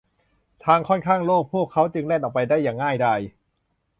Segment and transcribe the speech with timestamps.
[0.65, 3.19] ทางค่อนข้างโล่ง พวกเขาจึงแล่นออกไปได้อย่างง่ายดาย